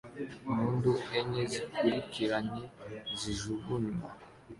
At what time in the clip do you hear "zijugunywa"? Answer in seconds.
3.19-4.07